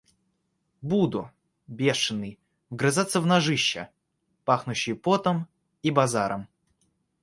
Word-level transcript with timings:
Буду, 0.81 1.29
бешеный, 1.67 2.39
вгрызаться 2.71 3.21
в 3.21 3.27
ножища, 3.27 3.91
пахнущие 4.45 4.95
потом 4.95 5.47
и 5.83 5.91
базаром. 5.91 6.47